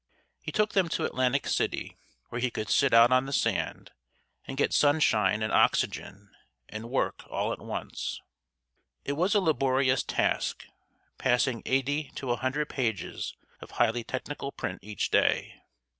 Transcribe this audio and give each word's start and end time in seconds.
He 0.41 0.51
took 0.51 0.73
them 0.73 0.89
to 0.89 1.05
Atlantic 1.05 1.45
City 1.45 1.95
where 2.29 2.41
he 2.41 2.49
could 2.49 2.71
"sit 2.71 2.91
out 2.91 3.11
on 3.11 3.27
the 3.27 3.31
sand, 3.31 3.91
and 4.45 4.57
get 4.57 4.73
sunshine 4.73 5.43
and 5.43 5.53
oxygen, 5.53 6.31
and 6.67 6.89
work 6.89 7.21
all 7.29 7.53
at 7.53 7.59
once." 7.59 8.19
It 9.05 9.13
was 9.13 9.35
a 9.35 9.39
laborious 9.39 10.01
task, 10.01 10.65
passing 11.19 11.61
eighty 11.67 12.09
to 12.15 12.31
a 12.31 12.37
hundred 12.37 12.69
pages 12.69 13.35
of 13.59 13.69
highly 13.77 14.03
technical 14.03 14.51
print 14.51 14.79
each 14.81 15.11
day. 15.11 15.61